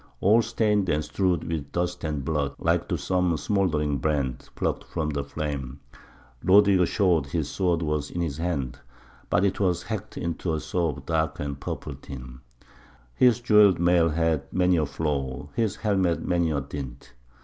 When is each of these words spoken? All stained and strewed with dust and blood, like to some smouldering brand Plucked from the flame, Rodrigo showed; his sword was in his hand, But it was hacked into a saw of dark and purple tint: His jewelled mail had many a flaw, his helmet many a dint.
All 0.19 0.41
stained 0.41 0.89
and 0.89 1.03
strewed 1.05 1.43
with 1.43 1.71
dust 1.71 2.03
and 2.03 2.25
blood, 2.25 2.55
like 2.57 2.87
to 2.89 2.97
some 2.97 3.37
smouldering 3.37 3.99
brand 3.99 4.49
Plucked 4.55 4.83
from 4.83 5.11
the 5.11 5.23
flame, 5.23 5.79
Rodrigo 6.43 6.85
showed; 6.85 7.27
his 7.27 7.47
sword 7.47 7.83
was 7.83 8.09
in 8.09 8.19
his 8.19 8.37
hand, 8.37 8.79
But 9.29 9.45
it 9.45 9.59
was 9.59 9.83
hacked 9.83 10.17
into 10.17 10.55
a 10.55 10.59
saw 10.59 10.89
of 10.89 11.05
dark 11.05 11.39
and 11.39 11.59
purple 11.59 11.93
tint: 11.93 12.39
His 13.13 13.41
jewelled 13.41 13.77
mail 13.77 14.09
had 14.09 14.51
many 14.51 14.77
a 14.77 14.87
flaw, 14.87 15.49
his 15.55 15.75
helmet 15.75 16.25
many 16.25 16.49
a 16.49 16.61
dint. 16.61 17.13